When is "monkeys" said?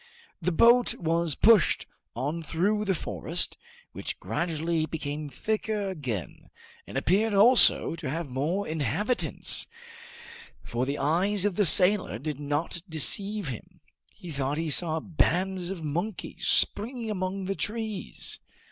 15.83-16.47